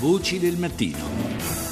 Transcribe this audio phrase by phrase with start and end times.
[0.00, 1.67] Voci del mattino.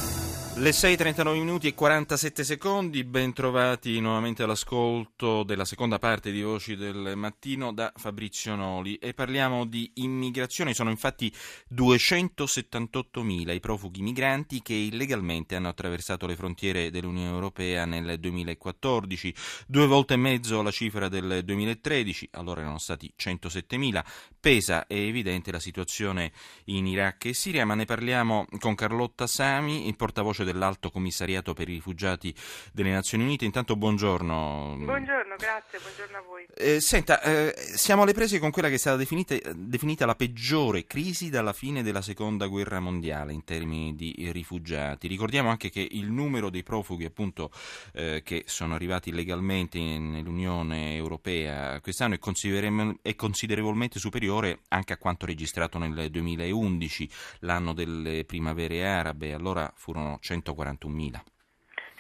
[0.59, 6.77] Le 6.39 minuti e 47 secondi, ben trovati nuovamente all'ascolto della seconda parte di Voci
[6.77, 10.73] del Mattino da Fabrizio Noli e parliamo di immigrazione.
[10.73, 11.31] Sono infatti
[11.75, 19.35] 278.000 i profughi migranti che illegalmente hanno attraversato le frontiere dell'Unione Europea nel 2014,
[19.67, 24.03] due volte e mezzo la cifra del 2013, allora erano stati 107.000.
[24.41, 26.33] Pesa, è evidente, la situazione
[26.67, 31.69] in Iraq e Siria, ma ne parliamo con Carlotta Sami, il portavoce dell'Alto Commissariato per
[31.69, 32.35] i Rifugiati
[32.73, 33.45] delle Nazioni Unite.
[33.45, 34.77] Intanto buongiorno.
[34.79, 36.47] Buongiorno, grazie, buongiorno a voi.
[36.55, 40.87] Eh, senta, eh, siamo alle prese con quella che è stata definita, definita, la peggiore
[40.87, 45.09] crisi dalla fine della seconda guerra mondiale in termini di rifugiati.
[45.09, 47.51] Ricordiamo anche che il numero dei profughi appunto
[47.93, 55.27] eh, che sono arrivati illegalmente nell'Unione Europea quest'anno è, è considerevolmente superiore anche a quanto
[55.27, 57.09] registrato nel 2011,
[57.41, 59.33] l'anno delle primavere arabe.
[59.33, 61.35] Allora furono 100 141.000.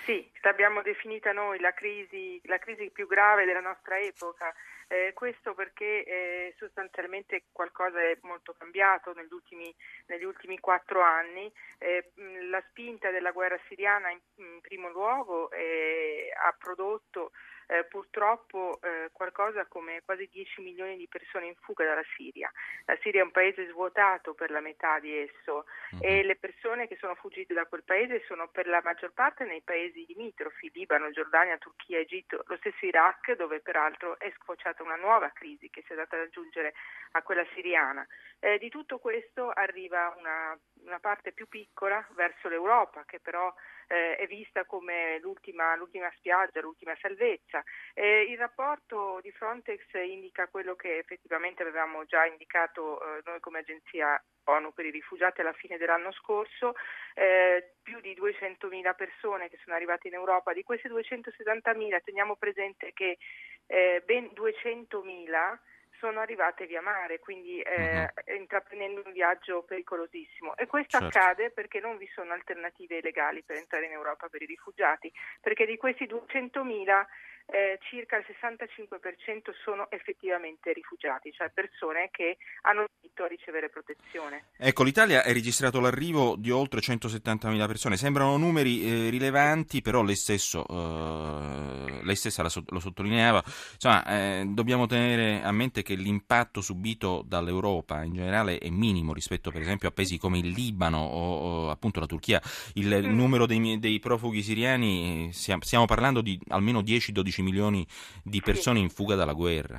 [0.06, 4.54] Sì, l'abbiamo definita noi la crisi, la crisi più grave della nostra epoca.
[4.86, 9.74] Eh, questo perché eh, sostanzialmente qualcosa è molto cambiato negli ultimi,
[10.06, 11.52] negli ultimi quattro anni.
[11.78, 12.12] Eh,
[12.48, 17.32] la spinta della guerra siriana in, in primo luogo eh, ha prodotto
[17.66, 22.50] eh, purtroppo eh, qualcosa come quasi 10 milioni di persone in fuga dalla Siria.
[22.84, 25.98] La Siria è un paese svuotato per la metà di esso uh-huh.
[26.00, 29.62] e le persone che sono fuggite da quel paese sono per la maggior parte nei
[29.62, 35.30] paesi limitrofi, Libano, Giordania, Turchia, Egitto, lo stesso Iraq dove peraltro è sfociata una nuova
[35.30, 36.74] crisi che si è data ad aggiungere
[37.12, 38.06] a quella siriana.
[38.38, 40.56] Eh, di tutto questo arriva una,
[40.86, 43.52] una parte più piccola verso l'Europa che però
[43.88, 47.62] eh, è vista come l'ultima, l'ultima, spiaggia, l'ultima salvezza.
[47.94, 53.60] Eh, il rapporto di Frontex indica quello che effettivamente avevamo già indicato eh, noi come
[53.60, 56.74] agenzia ONU per i rifugiati alla fine dell'anno scorso,
[57.14, 62.92] eh, più di 200.000 persone che sono arrivate in Europa, di queste 270.000 teniamo presente
[62.92, 63.18] che
[63.66, 65.58] eh, ben 200.000
[65.98, 68.36] sono arrivate via mare, quindi eh, uh-huh.
[68.36, 70.56] intraprendendo un viaggio pericolosissimo.
[70.56, 71.18] E questo certo.
[71.18, 75.66] accade perché non vi sono alternative legali per entrare in Europa per i rifugiati, perché
[75.66, 77.06] di questi 200.000
[77.46, 84.46] eh, circa il 65% sono effettivamente rifugiati, cioè persone che hanno diritto a ricevere protezione.
[84.58, 90.16] Ecco, l'Italia ha registrato l'arrivo di oltre 170.000 persone, sembrano numeri eh, rilevanti, però lei,
[90.16, 97.22] stesso, eh, lei stessa lo, sottolineava, insomma, eh, dobbiamo tenere a mente che l'impatto subito
[97.26, 101.70] dall'Europa in generale è minimo rispetto per esempio a paesi come il Libano o, o
[101.70, 102.40] appunto la Turchia.
[102.74, 103.14] Il mm.
[103.14, 107.86] numero dei, dei, profughi siriani, stiamo, stiamo parlando di almeno 10-12 12 milioni
[108.22, 108.84] di persone sì.
[108.84, 109.78] in fuga dalla guerra.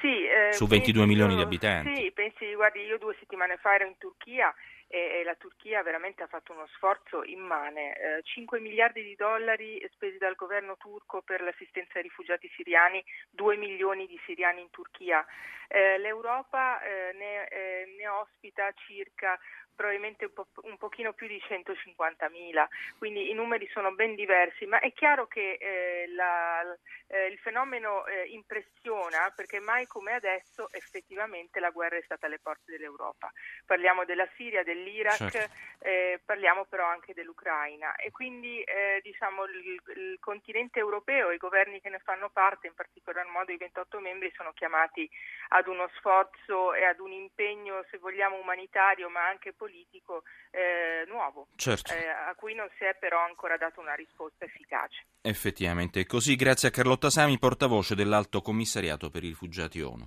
[0.00, 1.94] Sì, eh, su 22 milioni di abitanti.
[1.94, 4.54] Sì, pensi, guardi, io due settimane fa ero in Turchia
[4.94, 7.96] e, la Turchia veramente ha fatto uno sforzo immane.
[7.96, 13.56] Eh, 5 miliardi di dollari spesi dal governo turco per l'assistenza ai rifugiati siriani, 2
[13.56, 15.24] milioni di siriani in Turchia.
[15.66, 19.38] Eh, L'Europa eh, ne, eh, ne ospita circa
[19.74, 22.66] probabilmente un, po', un pochino più di 150.000,
[22.98, 26.62] quindi i numeri sono ben diversi, ma è chiaro che eh, la,
[27.08, 32.38] eh, il fenomeno eh, impressiona perché mai come adesso effettivamente la guerra è stata alle
[32.38, 33.30] porte dell'Europa.
[33.66, 35.54] Parliamo della Siria, dell'Iraq, certo.
[35.84, 41.38] Eh, parliamo però anche dell'Ucraina e quindi eh, diciamo, il, il continente europeo e i
[41.38, 45.08] governi che ne fanno parte, in particolar modo i 28 membri, sono chiamati
[45.48, 51.48] ad uno sforzo e ad un impegno, se vogliamo, umanitario ma anche politico eh, nuovo,
[51.56, 51.92] certo.
[51.92, 55.04] eh, a cui non si è però ancora data una risposta efficace.
[55.20, 60.02] Effettivamente così, grazie a Carlotta Sami, portavoce dell'Alto Commissariato per i Rifugiati ONU.